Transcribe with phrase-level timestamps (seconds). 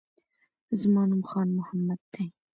[0.81, 2.25] زما نوم خان محمد دی